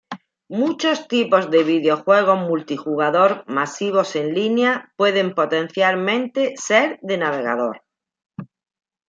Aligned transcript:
Muchos 0.49 1.07
tipos 1.07 1.51
de 1.51 1.63
videojuegos 1.63 2.39
multijugador 2.39 3.43
masivos 3.47 4.15
en 4.15 4.33
línea 4.33 4.91
pueden 4.95 5.35
potencialmente 5.35 6.53
ser 6.57 6.97
de 7.03 7.19
navegador. 7.19 7.83